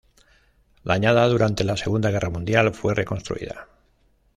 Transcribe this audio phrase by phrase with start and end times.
[0.83, 3.67] Dañada durante la Segunda Guerra Mundial fue reconstruida.